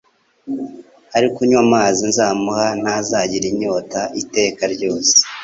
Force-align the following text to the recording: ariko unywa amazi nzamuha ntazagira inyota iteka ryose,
ariko 1.17 1.35
unywa 1.43 1.61
amazi 1.65 1.99
nzamuha 2.11 2.67
ntazagira 2.81 3.45
inyota 3.53 3.99
iteka 4.21 4.63
ryose, 4.73 5.15